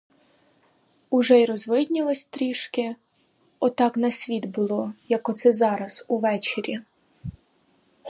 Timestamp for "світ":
4.11-4.45